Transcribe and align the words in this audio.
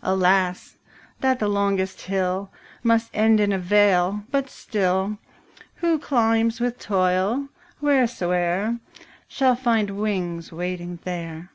20 0.00 0.14
Alas, 0.14 0.76
that 1.20 1.38
the 1.38 1.46
longest 1.46 2.00
hill 2.00 2.50
Must 2.82 3.08
end 3.14 3.38
in 3.38 3.52
a 3.52 3.60
vale; 3.60 4.24
but 4.32 4.50
still, 4.50 5.18
Who 5.76 6.00
climbs 6.00 6.58
with 6.58 6.80
toil, 6.80 7.46
wheresoe'er, 7.80 8.80
Shall 9.28 9.54
find 9.54 9.90
wings 9.90 10.50
waiting 10.50 10.98
there. 11.04 11.52